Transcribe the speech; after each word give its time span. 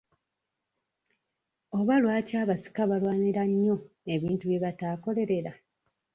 Oba 1.77 1.95
lwaki 2.01 2.33
abasika 2.43 2.81
balwanira 2.89 3.41
nnyo 3.49 3.75
ebintu 4.13 4.43
bye 4.47 4.59
bataakolerera? 4.65 5.51